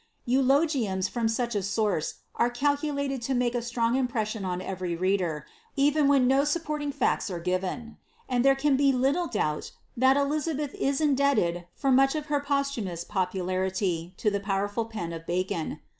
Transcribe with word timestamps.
Eulogiums 0.27 1.07
from 1.07 1.27
such 1.27 1.55
i 1.55 1.59
source 1.59 2.21
are 2.33 2.49
calculated 2.49 3.21
to 3.21 3.35
make 3.35 3.53
a 3.53 3.61
strong 3.61 3.95
impression 3.95 4.43
on 4.43 4.59
every 4.59 4.95
reader, 4.95 5.45
efen 5.77 6.07
when 6.07 6.25
no 6.27 6.43
supporting 6.43 6.91
facts 6.91 7.29
are 7.29 7.39
given; 7.39 7.97
and 8.27 8.43
there 8.43 8.55
can 8.55 8.75
be 8.75 8.91
little 8.91 9.27
doubt 9.27 9.73
that 9.95 10.17
Elizabeth 10.17 10.73
is 10.73 11.01
indebted 11.01 11.67
for 11.75 11.91
much 11.91 12.15
of 12.15 12.25
her 12.33 12.39
posthumous 12.39 13.03
popularity 13.03 14.15
to 14.17 14.31
the 14.31 14.39
powerful 14.39 14.85
pen 14.85 15.13
of 15.13 15.27
Bacon. 15.27 15.79